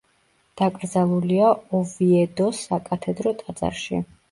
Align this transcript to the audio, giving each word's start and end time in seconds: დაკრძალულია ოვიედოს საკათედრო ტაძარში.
დაკრძალულია 0.61 1.51
ოვიედოს 1.81 2.65
საკათედრო 2.73 3.37
ტაძარში. 3.45 4.05